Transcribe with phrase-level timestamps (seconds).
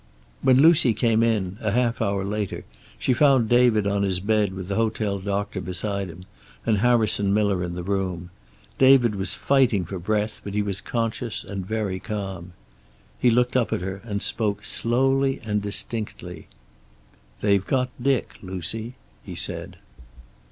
[0.41, 2.65] When Lucy came in, a half hour later,
[2.97, 6.25] she found David on his bed with the hotel doctor beside him,
[6.65, 8.31] and Harrison Miller in the room.
[8.79, 12.53] David was fighting for breath, but he was conscious and very calm.
[13.19, 16.47] He looked up at her and spoke slowly and distinctly.
[17.41, 19.77] "They've got Dick, Lucy," he said.